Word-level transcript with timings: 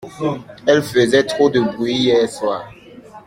Elle 0.65 0.81
faisait 0.81 1.25
trop 1.27 1.51
de 1.51 1.61
bruit 1.61 1.93
hier 1.95 2.27
soir. 2.27 2.71